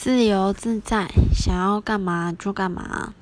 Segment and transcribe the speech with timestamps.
[0.00, 3.14] 自由自在想要干嘛就干嘛。